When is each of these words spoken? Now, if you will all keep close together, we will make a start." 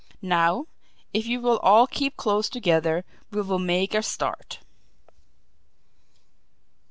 Now, 0.23 0.65
if 1.13 1.27
you 1.27 1.39
will 1.41 1.59
all 1.59 1.85
keep 1.85 2.17
close 2.17 2.49
together, 2.49 3.05
we 3.29 3.43
will 3.43 3.59
make 3.59 3.93
a 3.93 4.01
start." 4.01 4.57